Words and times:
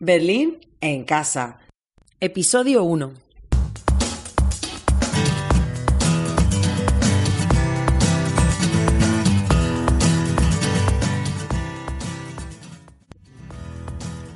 Berlín 0.00 0.58
en 0.80 1.02
casa. 1.02 1.58
Episodio 2.20 2.84
1. 2.84 3.14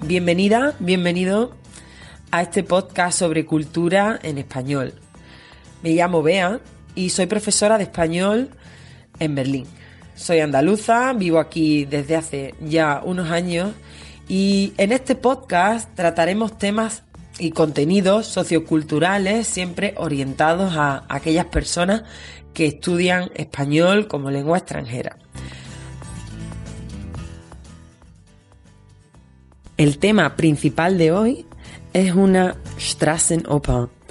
Bienvenida, 0.05 0.75
bienvenido 0.81 1.55
a 2.33 2.43
este 2.43 2.65
podcast 2.65 3.21
sobre 3.21 3.47
cultura 3.47 4.19
en 4.21 4.39
español. 4.39 4.95
Me 5.85 5.91
llamo 5.91 6.25
Bea 6.25 6.59
y 6.97 7.11
soy 7.11 7.27
profesora 7.27 7.79
de 7.79 7.85
español 7.85 8.51
en 9.21 9.37
Berlín. 9.37 9.67
Soy 10.17 10.41
andaluza, 10.41 11.13
vivo 11.13 11.39
aquí 11.39 11.85
desde 11.85 12.17
hace 12.17 12.55
ya 12.61 13.01
unos 13.05 13.31
años 13.31 13.71
y 14.33 14.73
en 14.79 14.93
este 14.93 15.15
podcast 15.15 15.95
trataremos 15.95 16.57
temas 16.57 17.03
y 17.39 17.51
contenidos 17.51 18.27
socioculturales 18.27 19.47
siempre 19.47 19.93
orientados 19.99 20.75
a 20.75 21.05
aquellas 21.11 21.45
personas 21.45 22.05
que 22.55 22.65
estudian 22.65 23.31
español 23.35 24.09
como 24.09 24.31
lengua 24.31 24.57
extranjera. 24.57 25.19
El 29.77 29.99
tema 29.99 30.35
principal 30.35 30.97
de 30.97 31.13
hoy 31.13 31.47
es 31.93 32.15
una 32.15 32.57
Straßenoper. 32.81 34.02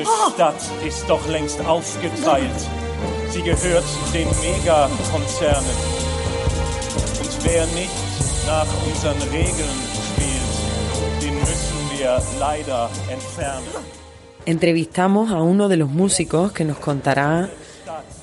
Diese 0.00 0.34
Stadt 0.34 0.62
ist 0.86 1.06
doch 1.08 1.26
längst 1.28 1.60
aufgeteilt. 1.66 2.60
Sie 3.32 3.42
gehört 3.42 3.84
den 4.14 4.28
Megakonzernen. 4.40 5.76
Und 7.20 7.44
wer 7.44 7.66
nicht 7.66 7.92
nach 8.46 8.66
unseren 8.86 9.20
Regeln 9.28 9.78
spielt, 10.08 10.54
den 11.22 11.34
müssen 11.38 11.90
wir 11.92 12.18
leider 12.38 12.88
entfernen. 13.10 13.84
Entrevistamos 14.46 15.30
a 15.32 15.42
uno 15.42 15.68
de 15.68 15.76
los 15.76 15.90
músicos 15.90 16.52
que 16.52 16.64
nos 16.64 16.78
contará 16.78 17.50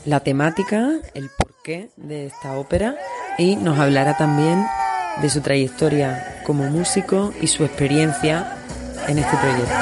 la 0.05 0.19
temática, 0.21 0.93
el 1.13 1.29
porqué 1.37 1.91
de 1.95 2.25
esta 2.25 2.57
ópera 2.57 2.95
y 3.37 3.55
nos 3.55 3.77
hablará 3.77 4.17
también 4.17 4.65
de 5.21 5.29
su 5.29 5.41
trayectoria 5.41 6.41
como 6.43 6.63
músico 6.71 7.33
y 7.39 7.45
su 7.45 7.63
experiencia 7.63 8.57
en 9.07 9.19
este 9.19 9.37
proyecto. 9.37 9.75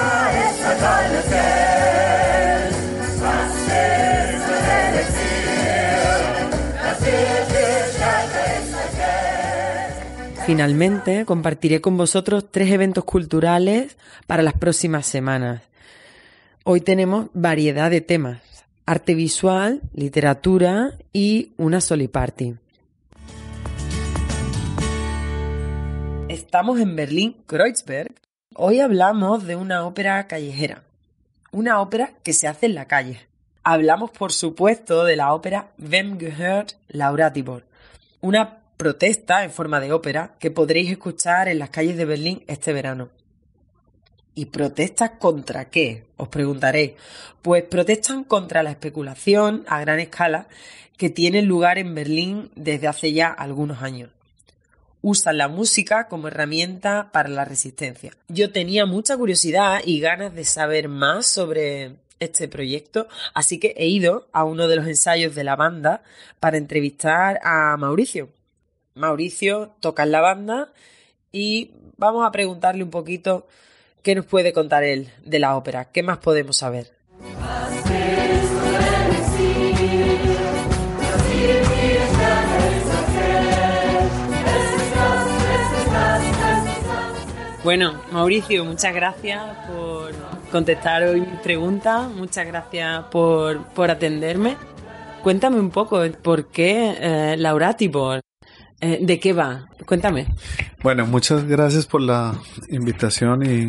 Finalmente, 10.46 11.26
compartiré 11.26 11.82
con 11.82 11.98
vosotros 11.98 12.52
tres 12.52 12.70
eventos 12.70 13.04
culturales 13.04 13.98
para 14.28 14.44
las 14.44 14.54
próximas 14.54 15.08
semanas. 15.08 15.64
Hoy 16.64 16.82
tenemos 16.82 17.30
variedad 17.34 17.90
de 17.90 18.02
temas, 18.02 18.42
arte 18.86 19.16
visual, 19.16 19.82
literatura 19.96 20.92
y 21.12 21.54
una 21.58 21.82
soliparty. 21.82 22.58
Estamos 26.30 26.80
en 26.80 26.96
Berlín, 26.96 27.38
Kreuzberg. 27.48 28.14
Hoy 28.54 28.82
hablamos 28.82 29.48
de 29.48 29.56
una 29.56 29.84
ópera 29.88 30.28
callejera, 30.28 30.84
una 31.52 31.82
ópera 31.82 32.12
que 32.22 32.34
se 32.34 32.48
hace 32.48 32.68
en 32.68 32.76
la 32.76 32.86
calle. 32.86 33.20
Hablamos, 33.64 34.12
por 34.12 34.32
supuesto, 34.32 35.06
de 35.06 35.16
la 35.16 35.34
ópera 35.34 35.72
Wem 35.80 36.20
gehört 36.20 36.74
Laura 36.88 37.34
Tibor, 37.34 37.64
una 38.22 38.60
protesta 38.78 39.44
en 39.44 39.52
forma 39.52 39.80
de 39.80 39.94
ópera 39.94 40.36
que 40.40 40.52
podréis 40.52 40.92
escuchar 40.92 41.48
en 41.48 41.60
las 41.60 41.70
calles 41.70 41.98
de 41.98 42.06
Berlín 42.06 42.44
este 42.48 42.74
verano. 42.74 43.10
¿Y 44.34 44.46
protestas 44.46 45.12
contra 45.18 45.70
qué? 45.70 46.04
Os 46.18 46.28
preguntaréis. 46.28 46.94
Pues 47.42 47.64
protestan 47.64 48.26
contra 48.26 48.64
la 48.64 48.72
especulación 48.72 49.64
a 49.68 49.80
gran 49.80 50.00
escala 50.00 50.48
que 50.98 51.10
tiene 51.10 51.42
lugar 51.42 51.78
en 51.78 51.96
Berlín 51.96 52.52
desde 52.56 52.88
hace 52.88 53.14
ya 53.14 53.30
algunos 53.30 53.82
años. 53.82 54.10
Usan 55.02 55.38
la 55.38 55.48
música 55.48 56.08
como 56.08 56.28
herramienta 56.28 57.12
para 57.14 57.30
la 57.30 57.46
resistencia. 57.46 58.12
Yo 58.28 58.52
tenía 58.52 58.86
mucha 58.86 59.16
curiosidad 59.16 59.82
y 59.86 60.00
ganas 60.00 60.34
de 60.34 60.44
saber 60.44 60.90
más 60.90 61.28
sobre 61.28 61.96
este 62.20 62.48
proyecto, 62.48 63.08
así 63.34 63.60
que 63.60 63.76
he 63.78 63.88
ido 63.88 64.28
a 64.34 64.44
uno 64.46 64.68
de 64.68 64.78
los 64.78 64.88
ensayos 64.88 65.36
de 65.36 65.44
la 65.44 65.56
banda 65.56 66.02
para 66.40 66.58
entrevistar 66.58 67.40
a 67.44 67.78
Mauricio. 67.78 68.30
Mauricio 68.96 69.76
toca 69.82 70.04
en 70.04 70.12
la 70.14 70.22
banda 70.22 70.70
y 71.34 71.72
vamos 71.98 72.26
a 72.26 72.32
preguntarle 72.32 72.82
un 72.82 72.90
poquito 72.90 73.46
qué 74.02 74.16
nos 74.16 74.26
puede 74.26 74.54
contar 74.54 74.86
él 74.86 75.10
de 75.26 75.40
la 75.40 75.58
ópera, 75.58 75.92
qué 75.92 76.02
más 76.02 76.20
podemos 76.20 76.56
saber. 76.56 76.94
Bueno, 87.66 88.02
Mauricio, 88.12 88.64
muchas 88.64 88.94
gracias 88.94 89.44
por 89.68 90.14
contestar 90.52 91.04
hoy 91.04 91.20
mis 91.20 91.40
preguntas, 91.42 92.10
muchas 92.12 92.48
gracias 92.48 93.04
por, 93.12 93.62
por 93.74 93.92
atenderme. 93.92 94.56
Cuéntame 95.22 95.60
un 95.60 95.72
poco, 95.72 96.02
¿por 96.22 96.48
qué 96.48 96.96
eh, 96.98 97.36
Laura 97.38 97.76
Tibor? 97.76 98.22
Eh, 98.82 99.00
¿De 99.02 99.20
qué 99.20 99.34
va? 99.34 99.68
Cuéntame. 99.86 100.28
Bueno, 100.84 101.06
muchas 101.06 101.46
gracias 101.46 101.86
por 101.86 102.02
la 102.02 102.38
invitación 102.70 103.46
y 103.46 103.66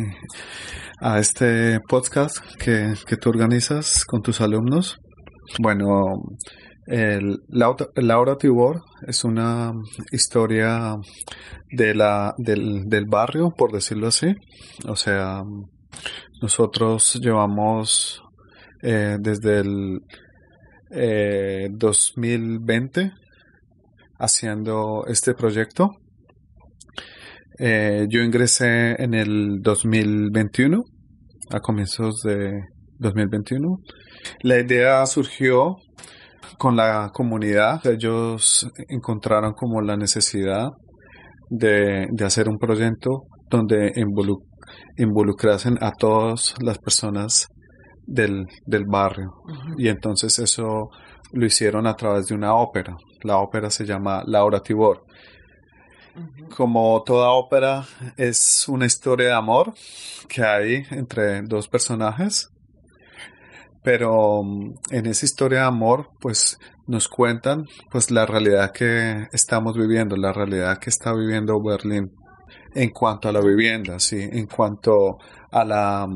a 0.99 1.19
este 1.19 1.79
podcast 1.87 2.39
que, 2.59 2.93
que 3.05 3.17
tú 3.17 3.29
organizas 3.29 4.03
con 4.05 4.21
tus 4.21 4.41
alumnos. 4.41 4.99
Bueno, 5.59 6.23
el, 6.87 7.41
Laura, 7.47 8.37
Tibor 8.37 8.83
es 9.05 9.23
una 9.23 9.73
historia 10.11 10.95
de 11.71 11.95
la, 11.95 12.33
del, 12.37 12.85
del 12.87 13.05
barrio, 13.05 13.51
por 13.51 13.71
decirlo 13.71 14.07
así. 14.07 14.35
O 14.87 14.95
sea, 14.95 15.43
nosotros 16.41 17.19
llevamos 17.21 18.21
eh, 18.81 19.17
desde 19.19 19.59
el 19.59 20.01
eh, 20.91 21.67
2020 21.71 23.11
haciendo 24.19 25.05
este 25.07 25.33
proyecto. 25.33 25.89
Eh, 27.59 28.05
yo 28.09 28.21
ingresé 28.21 29.01
en 29.01 29.13
el 29.13 29.59
2021, 29.61 30.83
a 31.51 31.59
comienzos 31.59 32.21
de 32.23 32.61
2021. 32.99 33.77
La 34.43 34.59
idea 34.59 35.05
surgió 35.05 35.75
con 36.57 36.75
la 36.75 37.09
comunidad. 37.13 37.85
Ellos 37.85 38.69
encontraron 38.89 39.53
como 39.53 39.81
la 39.81 39.97
necesidad 39.97 40.67
de, 41.49 42.07
de 42.11 42.25
hacer 42.25 42.49
un 42.49 42.57
proyecto 42.57 43.23
donde 43.49 43.91
involu 43.95 44.43
involucrasen 44.97 45.77
a 45.81 45.91
todas 45.91 46.55
las 46.61 46.77
personas 46.79 47.47
del, 48.05 48.45
del 48.65 48.85
barrio. 48.85 49.31
Y 49.77 49.87
entonces 49.89 50.39
eso 50.39 50.89
lo 51.31 51.45
hicieron 51.45 51.87
a 51.87 51.95
través 51.95 52.27
de 52.27 52.35
una 52.35 52.55
ópera. 52.55 52.97
La 53.23 53.37
ópera 53.37 53.69
se 53.69 53.85
llama 53.85 54.23
Laura 54.25 54.61
Tibor. 54.61 55.05
Como 56.55 57.03
toda 57.03 57.29
ópera 57.29 57.85
es 58.15 58.67
una 58.67 58.85
historia 58.85 59.27
de 59.27 59.33
amor 59.33 59.73
que 60.27 60.43
hay 60.43 60.83
entre 60.89 61.43
dos 61.43 61.67
personajes, 61.67 62.49
pero 63.83 64.41
en 64.89 65.05
esa 65.05 65.25
historia 65.25 65.59
de 65.59 65.65
amor 65.65 66.09
pues 66.19 66.57
nos 66.87 67.07
cuentan 67.07 67.65
pues 67.91 68.09
la 68.09 68.25
realidad 68.25 68.71
que 68.71 69.27
estamos 69.31 69.77
viviendo, 69.77 70.15
la 70.15 70.33
realidad 70.33 70.79
que 70.79 70.89
está 70.89 71.13
viviendo 71.13 71.61
Berlín 71.61 72.11
en 72.73 72.89
cuanto 72.89 73.29
a 73.29 73.31
la 73.31 73.41
vivienda, 73.41 73.99
sí, 73.99 74.19
en 74.19 74.47
cuanto 74.47 75.17
a 75.51 75.63
la 75.63 76.07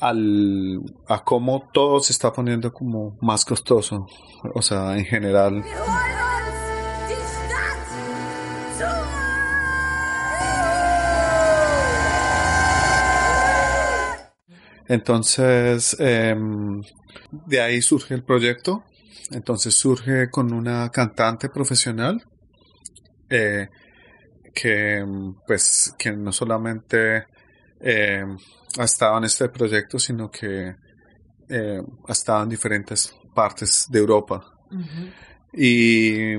al, 0.00 0.80
a 1.08 1.22
cómo 1.22 1.68
todo 1.72 2.00
se 2.00 2.12
está 2.12 2.32
poniendo 2.32 2.72
como 2.72 3.16
más 3.20 3.44
costoso, 3.44 4.06
o 4.54 4.62
sea, 4.62 4.96
en 4.96 5.04
general. 5.04 5.62
Entonces, 14.88 15.96
eh, 16.00 16.34
de 17.30 17.60
ahí 17.60 17.80
surge 17.80 18.14
el 18.14 18.24
proyecto. 18.24 18.82
Entonces 19.30 19.74
surge 19.74 20.28
con 20.30 20.52
una 20.52 20.90
cantante 20.90 21.48
profesional 21.48 22.20
eh, 23.28 23.68
que, 24.52 25.04
pues, 25.46 25.94
que 25.96 26.10
no 26.10 26.32
solamente 26.32 27.26
eh, 27.80 28.24
ha 28.78 28.84
estado 28.84 29.18
en 29.18 29.24
este 29.24 29.48
proyecto, 29.48 29.98
sino 29.98 30.30
que 30.30 30.74
eh, 31.48 31.82
ha 32.08 32.12
estado 32.12 32.42
en 32.44 32.48
diferentes 32.48 33.14
partes 33.34 33.86
de 33.90 33.98
Europa. 33.98 34.44
Y, 35.52 36.34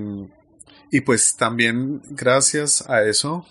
y 0.91 1.01
pues 1.01 1.35
también 1.35 2.01
gracias 2.11 2.89
a 2.89 3.03
eso 3.03 3.45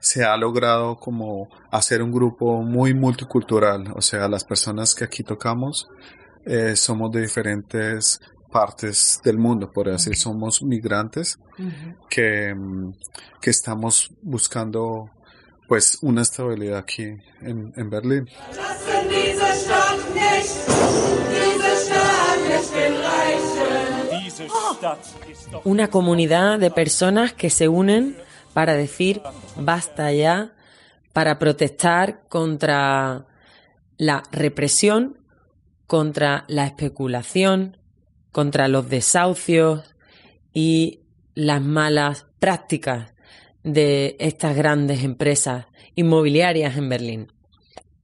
se 0.00 0.24
ha 0.24 0.36
logrado 0.36 0.96
como 0.96 1.48
hacer 1.70 2.02
un 2.02 2.12
grupo 2.12 2.62
muy 2.62 2.94
multicultural. 2.94 3.92
O 3.94 4.02
sea, 4.02 4.28
las 4.28 4.44
personas 4.44 4.94
que 4.94 5.04
aquí 5.04 5.22
tocamos 5.22 5.88
eh, 6.44 6.76
somos 6.76 7.10
de 7.12 7.22
diferentes 7.22 8.20
partes 8.50 9.20
del 9.22 9.38
mundo, 9.38 9.70
por 9.70 9.88
así 9.88 10.08
decir, 10.08 10.22
somos 10.22 10.62
migrantes 10.62 11.38
que, 12.08 12.54
que 13.40 13.50
estamos 13.50 14.10
buscando 14.22 15.10
pues 15.68 15.98
una 16.00 16.22
estabilidad 16.22 16.78
aquí 16.78 17.04
en, 17.42 17.74
en 17.76 17.90
Berlín. 17.90 18.28
Una 25.64 25.88
comunidad 25.88 26.58
de 26.58 26.70
personas 26.70 27.34
que 27.34 27.50
se 27.50 27.68
unen 27.68 28.16
para 28.54 28.74
decir 28.74 29.20
basta 29.56 30.10
ya, 30.12 30.54
para 31.12 31.38
protestar 31.38 32.22
contra 32.28 33.26
la 33.98 34.22
represión, 34.32 35.18
contra 35.86 36.44
la 36.48 36.64
especulación, 36.64 37.76
contra 38.32 38.68
los 38.68 38.88
desahucios 38.88 39.94
y 40.54 41.02
las 41.34 41.60
malas 41.60 42.26
prácticas 42.38 43.12
de 43.72 44.16
estas 44.18 44.56
grandes 44.56 45.02
empresas 45.04 45.66
inmobiliarias 45.94 46.76
en 46.76 46.88
Berlín. 46.88 47.32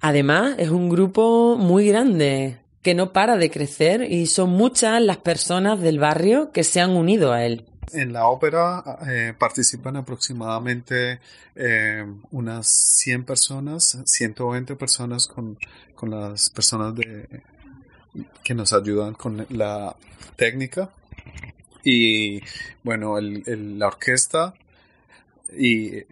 Además, 0.00 0.56
es 0.58 0.68
un 0.70 0.88
grupo 0.88 1.56
muy 1.58 1.88
grande 1.88 2.58
que 2.82 2.94
no 2.94 3.12
para 3.12 3.36
de 3.36 3.50
crecer 3.50 4.10
y 4.12 4.26
son 4.26 4.50
muchas 4.50 5.00
las 5.00 5.16
personas 5.18 5.80
del 5.80 5.98
barrio 5.98 6.52
que 6.52 6.64
se 6.64 6.80
han 6.80 6.90
unido 6.90 7.32
a 7.32 7.44
él. 7.44 7.64
En 7.92 8.12
la 8.12 8.26
ópera 8.26 8.82
eh, 9.08 9.32
participan 9.38 9.96
aproximadamente 9.96 11.20
eh, 11.54 12.04
unas 12.32 12.66
100 12.68 13.24
personas, 13.24 13.98
120 14.04 14.76
personas 14.76 15.26
con, 15.26 15.58
con 15.94 16.10
las 16.10 16.50
personas 16.50 16.94
de, 16.94 17.42
que 18.42 18.54
nos 18.54 18.72
ayudan 18.72 19.14
con 19.14 19.46
la 19.50 19.96
técnica. 20.36 20.90
Y 21.84 22.40
bueno, 22.82 23.18
el- 23.18 23.78
la 23.78 23.86
orquesta, 23.86 24.54
y 25.58 26.04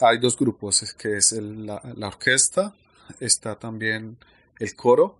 hay 0.00 0.18
dos 0.18 0.36
grupos, 0.38 0.94
que 0.94 1.16
es 1.16 1.32
el- 1.32 1.66
la, 1.66 1.80
la 1.96 2.08
orquesta, 2.08 2.74
está 3.20 3.56
también 3.58 4.16
el 4.58 4.74
coro, 4.74 5.18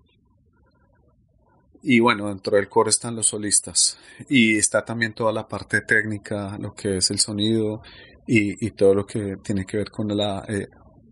y 1.82 2.00
bueno, 2.00 2.28
dentro 2.28 2.56
del 2.56 2.68
coro 2.68 2.88
están 2.88 3.14
los 3.14 3.26
solistas. 3.26 3.98
Y 4.30 4.56
está 4.56 4.84
también 4.84 5.12
toda 5.12 5.32
la 5.32 5.46
parte 5.46 5.82
técnica, 5.82 6.56
lo 6.58 6.74
que 6.74 6.96
es 6.96 7.10
el 7.10 7.18
sonido 7.18 7.82
y, 8.26 8.66
y 8.66 8.70
todo 8.70 8.94
lo 8.94 9.04
que 9.06 9.36
tiene 9.42 9.66
que 9.66 9.76
ver 9.76 9.90
con 9.90 10.08
la, 10.16 10.44
eh, 10.48 10.66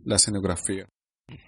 la 0.06 0.16
escenografía. 0.16 0.86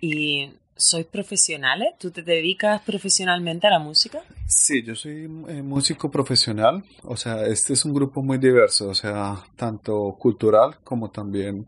¿Y 0.01 0.53
sois 0.77 1.07
profesionales? 1.07 1.95
¿Tú 1.99 2.11
te 2.11 2.23
dedicas 2.23 2.81
profesionalmente 2.83 3.67
a 3.67 3.71
la 3.71 3.79
música? 3.79 4.21
Sí, 4.47 4.83
yo 4.85 4.95
soy 4.95 5.25
eh, 5.49 5.63
músico 5.63 6.11
profesional, 6.11 6.83
o 7.05 7.17
sea, 7.17 7.45
este 7.47 7.73
es 7.75 7.85
un 7.85 7.93
grupo 7.95 8.23
muy 8.23 8.39
diverso, 8.39 8.89
o 8.89 8.95
sea, 8.95 9.37
tanto 9.57 10.15
cultural 10.19 10.77
como 10.85 11.11
también 11.11 11.65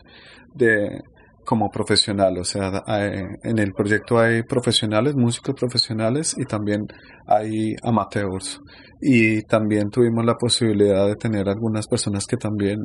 de 0.55 1.01
como 1.45 1.71
profesional, 1.71 2.37
o 2.39 2.45
sea, 2.45 2.83
hay- 2.87 3.23
en 3.45 3.59
el 3.61 3.73
proyecto 3.73 4.19
hay 4.19 4.43
profesionales, 4.43 5.15
músicos 5.15 5.55
profesionales 5.55 6.35
y 6.37 6.45
también 6.45 6.81
hay 7.29 7.75
amateurs. 7.85 8.59
Y 9.01 9.43
también 9.43 9.91
tuvimos 9.91 10.25
la 10.25 10.35
posibilidad 10.35 11.07
de 11.07 11.15
tener 11.15 11.49
algunas 11.49 11.87
personas 11.87 12.27
que 12.27 12.37
también 12.37 12.79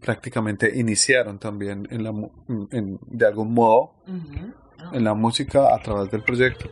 prácticamente 0.00 0.70
iniciaron 0.78 1.38
también 1.38 1.86
en 1.90 2.02
la, 2.04 2.10
en- 2.70 2.98
de 3.06 3.26
algún 3.26 3.52
modo 3.52 3.92
en 4.92 5.04
la 5.04 5.14
música 5.14 5.74
a 5.74 5.78
través 5.78 6.10
del 6.10 6.22
proyecto. 6.22 6.68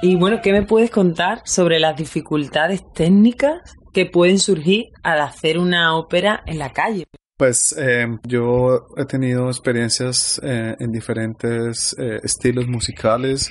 Y 0.00 0.14
bueno, 0.14 0.38
¿qué 0.40 0.52
me 0.52 0.64
puedes 0.64 0.90
contar 0.90 1.40
sobre 1.44 1.80
las 1.80 1.96
dificultades 1.96 2.82
técnicas 2.94 3.60
que 3.92 4.06
pueden 4.06 4.38
surgir 4.38 4.84
al 5.02 5.20
hacer 5.20 5.58
una 5.58 5.96
ópera 5.96 6.40
en 6.46 6.60
la 6.60 6.70
calle? 6.70 7.04
Pues 7.36 7.74
eh, 7.76 8.06
yo 8.26 8.78
he 8.96 9.04
tenido 9.06 9.48
experiencias 9.48 10.40
eh, 10.44 10.76
en 10.78 10.90
diferentes 10.92 11.96
eh, 11.98 12.20
estilos 12.22 12.68
musicales 12.68 13.50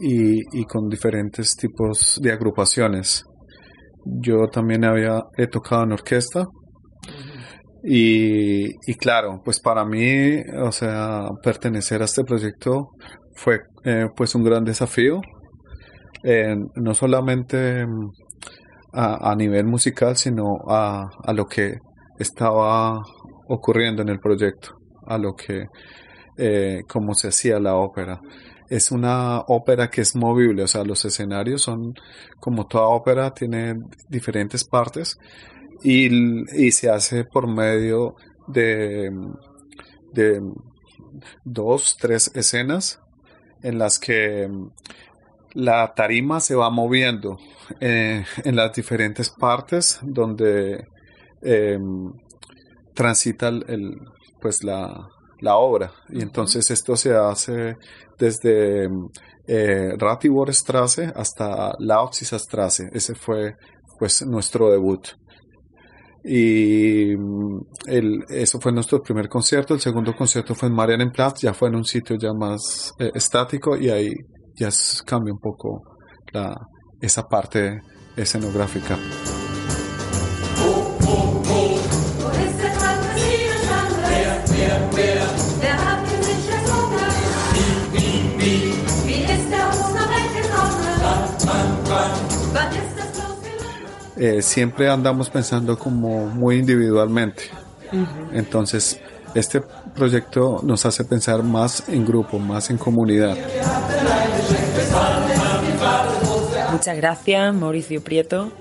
y, 0.00 0.64
con 0.66 0.88
diferentes 0.88 1.56
tipos 1.56 2.20
de 2.22 2.30
agrupaciones. 2.30 3.24
Yo 4.04 4.46
también 4.52 4.84
había 4.84 5.20
he 5.36 5.48
tocado 5.48 5.82
en 5.82 5.92
orquesta 5.92 6.44
y, 7.82 8.66
y 8.66 8.94
claro, 9.00 9.40
pues 9.44 9.58
para 9.58 9.84
mí, 9.84 10.36
o 10.62 10.70
sea, 10.70 11.28
pertenecer 11.42 12.02
a 12.02 12.04
este 12.04 12.22
proyecto 12.24 12.90
fue 13.36 13.60
eh, 13.84 14.06
pues 14.16 14.34
un 14.34 14.42
gran 14.42 14.64
desafío, 14.64 15.20
no 16.74 16.94
solamente 16.94 17.86
mm, 17.86 18.10
a, 18.92 19.34
nivel 19.36 19.66
musical, 19.66 20.16
sino 20.16 20.58
a, 20.68 21.08
a 21.22 21.32
lo 21.32 21.46
que 21.46 21.78
estaba 22.18 23.00
ocurriendo 23.48 24.02
en 24.02 24.08
el 24.08 24.18
proyecto, 24.18 24.76
a 25.06 25.18
lo 25.18 25.34
que, 25.34 25.66
eh, 26.36 26.80
cómo 26.88 27.14
se 27.14 27.28
hacía 27.28 27.58
la 27.60 27.76
ópera. 27.76 28.20
Es 28.68 28.90
una 28.90 29.40
ópera 29.46 29.88
que 29.88 30.00
es 30.00 30.16
movible, 30.16 30.64
o 30.64 30.66
sea, 30.66 30.82
los 30.82 31.04
escenarios 31.04 31.62
son, 31.62 31.94
como 32.40 32.66
toda 32.66 32.88
ópera, 32.88 33.30
tiene 33.30 33.74
diferentes 34.08 34.64
partes 34.64 35.18
y, 35.82 36.08
y 36.66 36.72
se 36.72 36.90
hace 36.90 37.24
por 37.24 37.46
medio 37.46 38.16
de, 38.48 39.10
de 40.12 40.40
dos, 41.44 41.96
tres 42.00 42.30
escenas 42.34 42.98
en 43.62 43.78
las 43.78 43.98
que 43.98 44.48
la 45.56 45.94
tarima 45.94 46.38
se 46.40 46.54
va 46.54 46.68
moviendo 46.68 47.38
eh, 47.80 48.24
en 48.44 48.56
las 48.56 48.74
diferentes 48.74 49.30
partes 49.30 49.98
donde 50.02 50.84
eh, 51.42 51.78
transita 52.94 53.48
el, 53.48 53.64
el, 53.66 53.98
pues 54.38 54.62
la, 54.62 55.08
la 55.40 55.56
obra. 55.56 55.92
Y 56.10 56.20
entonces 56.20 56.70
esto 56.70 56.94
se 56.94 57.14
hace 57.14 57.76
desde 58.18 58.86
eh, 59.46 59.92
Ratiborstrasse 59.96 61.10
hasta 61.14 61.72
Lausitzer 61.78 62.40
ese 62.92 63.14
fue 63.14 63.54
pues 63.98 64.26
nuestro 64.26 64.70
debut. 64.70 65.08
Y 66.22 67.12
el, 67.86 68.24
eso 68.28 68.60
fue 68.60 68.72
nuestro 68.72 69.00
primer 69.00 69.28
concierto. 69.28 69.72
El 69.72 69.80
segundo 69.80 70.14
concierto 70.14 70.54
fue 70.54 70.68
en 70.68 70.74
Marianenplatz 70.74 71.40
ya 71.40 71.54
fue 71.54 71.68
en 71.68 71.76
un 71.76 71.84
sitio 71.84 72.16
ya 72.18 72.34
más 72.34 72.92
eh, 72.98 73.10
estático 73.14 73.74
y 73.74 73.88
ahí 73.88 74.12
ya 74.56 74.70
cambia 75.04 75.32
un 75.32 75.40
poco 75.40 75.82
la, 76.32 76.68
esa 77.00 77.28
parte 77.28 77.82
escenográfica. 78.16 78.98
Eh, 94.18 94.40
siempre 94.40 94.88
andamos 94.88 95.28
pensando 95.28 95.78
como 95.78 96.26
muy 96.26 96.56
individualmente. 96.56 97.44
Entonces, 98.32 98.98
este 99.34 99.62
proyecto 99.96 100.60
nos 100.62 100.86
hace 100.86 101.04
pensar 101.04 101.42
más 101.42 101.88
en 101.88 102.06
grupo, 102.06 102.38
más 102.38 102.70
en 102.70 102.78
comunidad. 102.78 103.36
Muchas 106.70 106.96
gracias, 106.96 107.54
Mauricio 107.54 108.04
Prieto. 108.04 108.52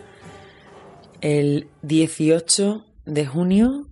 El 1.22 1.70
18 1.84 2.84
de 3.06 3.26
junio, 3.26 3.88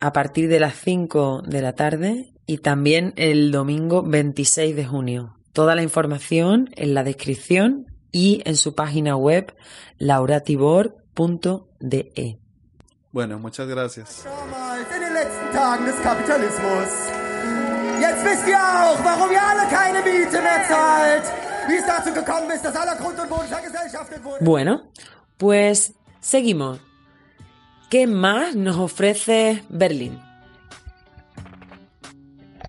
a 0.00 0.12
partir 0.12 0.48
de 0.48 0.60
las 0.60 0.74
5 0.74 1.42
de 1.46 1.62
la 1.62 1.74
tarde, 1.74 2.32
y 2.46 2.58
también 2.58 3.12
el 3.16 3.52
domingo 3.52 4.02
26 4.02 4.74
de 4.74 4.84
junio. 4.84 5.36
Toda 5.52 5.74
la 5.74 5.82
información 5.82 6.70
en 6.76 6.94
la 6.94 7.04
descripción 7.04 7.86
y 8.10 8.42
en 8.46 8.56
su 8.56 8.74
página 8.74 9.16
web 9.16 9.54
lauratibor.de. 9.98 12.38
Bueno, 13.18 13.36
muchas 13.40 13.66
gracias. 13.66 14.22
Damals, 14.22 14.86
in 14.94 15.00
den 15.00 15.12
letzten 15.12 15.50
Tagen 15.52 15.86
des 15.86 15.96
Kapitalismus. 16.04 16.88
Jetzt 18.00 18.24
wisst 18.24 18.46
ihr 18.46 18.56
auch, 18.56 19.04
warum 19.04 19.32
ihr 19.32 19.42
alle 19.42 19.68
keine 19.68 20.02
Miete 20.04 20.40
mehr 20.40 20.64
zahlt. 20.68 21.24
Wie 21.66 21.74
es 21.74 21.84
dazu 21.84 22.12
gekommen 22.12 22.48
ist, 22.52 22.64
dass 22.64 22.76
aller 22.76 22.94
Grund 22.94 23.18
und 23.18 23.28
Boden 23.28 23.48
vergesellschaftet 23.48 24.22
wurde. 24.22 24.44
Bueno, 24.44 24.82
pues 25.36 25.94
seguimos. 26.20 26.78
¿Qué 27.90 28.06
más 28.06 28.54
nos 28.54 28.76
ofrece 28.76 29.64
Berlín? 29.68 30.22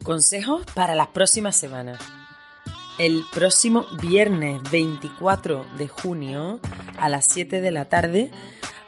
Consejos 0.03 0.65
para 0.73 0.95
las 0.95 1.09
próximas 1.09 1.57
semanas. 1.57 1.99
El 2.97 3.23
próximo 3.31 3.85
viernes 4.01 4.63
24 4.71 5.63
de 5.77 5.87
junio 5.87 6.59
a 6.97 7.07
las 7.07 7.27
7 7.27 7.61
de 7.61 7.69
la 7.69 7.85
tarde 7.85 8.31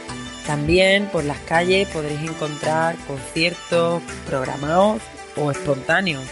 También 0.48 1.10
por 1.12 1.24
las 1.24 1.40
calles 1.40 1.86
podréis 1.88 2.22
encontrar 2.22 2.96
conciertos 3.06 4.02
programados 4.26 5.02
o 5.36 5.50
espontáneos. 5.50 6.24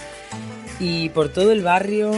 Y 0.80 1.10
por 1.10 1.28
todo 1.28 1.52
el 1.52 1.62
barrio, 1.62 2.12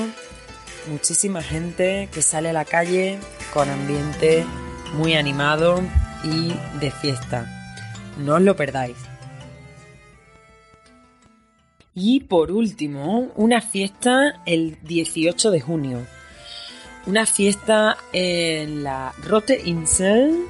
muchísima 0.88 1.43
gente 1.43 2.09
que 2.12 2.23
sale 2.23 2.50
a 2.50 2.52
la 2.52 2.64
calle 2.64 3.19
con 3.52 3.69
ambiente 3.69 4.47
muy 4.95 5.14
animado 5.14 5.83
y 6.23 6.55
de 6.78 6.93
fiesta. 6.93 7.75
No 8.17 8.37
os 8.37 8.43
lo 8.43 8.55
perdáis. 8.55 8.97
Y 11.97 12.21
por 12.21 12.52
último, 12.52 13.33
una 13.35 13.61
fiesta 13.61 14.40
el 14.47 14.78
18 14.85 15.50
de 15.50 15.61
junio. 15.61 16.07
Una 17.07 17.26
fiesta 17.26 17.97
en 18.12 18.85
la 18.85 19.12
Rote 19.25 19.62
Insel, 19.64 20.47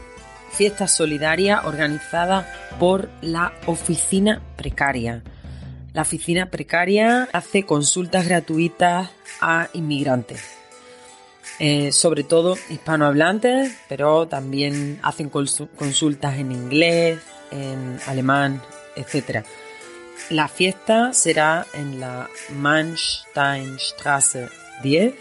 fiesta 0.50 0.88
solidaria 0.88 1.62
organizada 1.64 2.52
por 2.78 3.10
la 3.20 3.52
Oficina 3.66 4.40
Precaria. 4.56 5.22
La 5.92 6.02
Oficina 6.02 6.46
Precaria 6.50 7.28
hace 7.32 7.64
consultas 7.64 8.26
gratuitas 8.26 9.10
a 9.40 9.68
inmigrantes, 9.72 10.42
eh, 11.58 11.92
sobre 11.92 12.22
todo 12.24 12.56
hispanohablantes, 12.68 13.74
pero 13.88 14.28
también 14.28 15.00
hacen 15.02 15.30
consu- 15.30 15.68
consultas 15.76 16.36
en 16.38 16.52
inglés, 16.52 17.20
en 17.50 17.98
alemán, 18.06 18.62
etc. 18.96 19.44
La 20.30 20.48
fiesta 20.48 21.12
será 21.14 21.66
en 21.72 22.00
la 22.00 22.28
Mannsteinstraße 22.50 24.48
10 24.82 25.14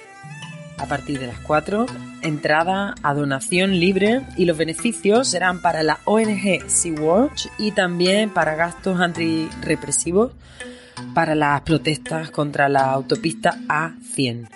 a 0.77 0.85
partir 0.85 1.19
de 1.19 1.27
las 1.27 1.39
4. 1.39 1.85
Entrada 2.21 2.95
a 3.03 3.13
donación 3.13 3.79
libre 3.79 4.21
y 4.37 4.45
los 4.45 4.57
beneficios 4.57 5.27
serán 5.27 5.61
para 5.61 5.83
la 5.83 5.99
ONG 6.05 6.69
Sea-Watch 6.69 7.47
y 7.57 7.71
también 7.71 8.29
para 8.29 8.55
gastos 8.55 8.99
antirrepresivos 8.99 10.31
para 11.13 11.35
las 11.35 11.61
protestas 11.61 12.31
contra 12.31 12.69
la 12.69 12.91
autopista 12.91 13.57
A100. 13.67 14.49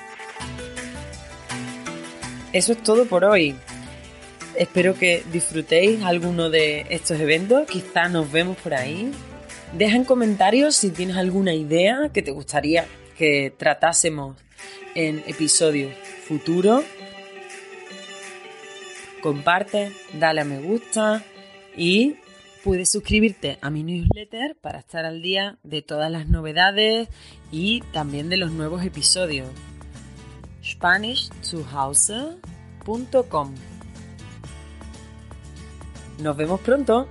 Eso 2.53 2.73
es 2.73 2.83
todo 2.83 3.05
por 3.05 3.23
hoy. 3.23 3.55
Espero 4.55 4.95
que 4.95 5.23
disfrutéis 5.31 6.03
alguno 6.03 6.49
de 6.49 6.85
estos 6.89 7.19
eventos. 7.19 7.67
Quizá 7.67 8.09
nos 8.09 8.31
vemos 8.31 8.57
por 8.57 8.73
ahí. 8.73 9.11
Deja 9.77 9.95
en 9.95 10.03
comentarios 10.03 10.75
si 10.75 10.89
tienes 10.89 11.15
alguna 11.15 11.53
idea 11.53 12.09
que 12.13 12.21
te 12.21 12.31
gustaría 12.31 12.85
que 13.17 13.53
tratásemos 13.57 14.35
en 14.95 15.23
episodios 15.27 15.93
futuros. 16.27 16.83
Comparte, 19.21 19.91
dale 20.13 20.41
a 20.41 20.45
me 20.45 20.59
gusta 20.59 21.23
y 21.77 22.15
puedes 22.63 22.89
suscribirte 22.89 23.59
a 23.61 23.69
mi 23.69 23.83
newsletter 23.83 24.55
para 24.55 24.79
estar 24.79 25.05
al 25.05 25.21
día 25.21 25.57
de 25.63 25.81
todas 25.81 26.09
las 26.11 26.27
novedades 26.27 27.09
y 27.51 27.81
también 27.91 28.29
de 28.29 28.37
los 28.37 28.51
nuevos 28.51 28.83
episodios. 28.83 29.49
SpanishZuhause.com 30.63 33.55
Nos 36.19 36.37
vemos 36.37 36.59
pronto. 36.61 37.07